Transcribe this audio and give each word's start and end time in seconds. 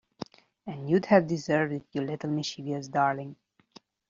And 0.65 0.89
you’d 0.89 1.05
have 1.05 1.27
deserved 1.27 1.71
it, 1.73 1.85
you 1.91 2.01
little 2.01 2.31
mischievous 2.31 2.87
darling! 2.87 3.35